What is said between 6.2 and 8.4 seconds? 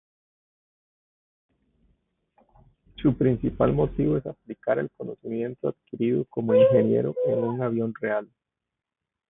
como ingeniero en un avión real.